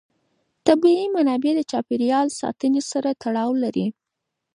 طبیعي 0.67 1.05
منابع 1.15 1.51
د 1.57 1.61
چاپېر 1.71 2.01
یال 2.11 2.27
ساتنې 2.41 2.81
سره 2.91 3.09
تړاو 3.21 3.51
لري. 3.63 3.87